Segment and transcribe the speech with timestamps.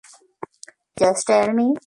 [0.97, 1.73] Just tell me.